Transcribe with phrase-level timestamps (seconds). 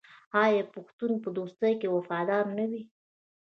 [0.43, 2.81] آیا پښتون په دوستۍ کې وفادار نه وي؟